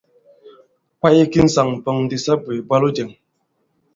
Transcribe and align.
Kwaye 0.99 1.23
ki 1.31 1.39
ŋsàŋ 1.45 1.69
pōn 1.83 1.97
di 2.09 2.17
sa 2.23 2.33
bwě, 2.41 2.53
ìbwalo 2.61 2.87
jɛ̄ŋ! 2.95 3.09